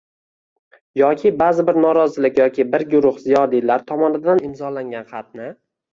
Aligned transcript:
yoki 1.01 1.31
ba’zi 1.41 1.65
bir 1.67 1.77
norozilik 1.83 2.41
yoki 2.43 2.65
bir 2.77 2.85
guruh 2.95 3.19
ziyolilar 3.27 3.87
tomonidan 3.93 4.43
imzolangan 4.49 5.11
xatni 5.13 5.53